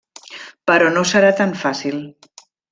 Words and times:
Però 0.71 0.87
no 0.95 1.05
serà 1.11 1.31
tan 1.43 1.55
fàcil. 1.65 2.03